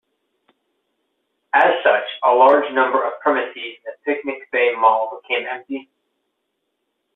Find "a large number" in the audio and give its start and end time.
2.23-3.03